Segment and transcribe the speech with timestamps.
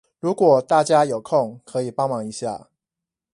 [0.19, 2.69] 如果大家有空可以幫忙一下